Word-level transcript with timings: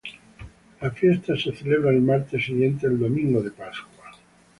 La 0.81 0.89
fiesta 0.89 1.37
se 1.37 1.51
celebra 1.51 1.91
el 1.91 2.01
martes 2.01 2.43
siguiente 2.43 2.87
al 2.87 2.97
domingo 2.97 3.39
de 3.43 3.51
Pascua. 3.51 4.09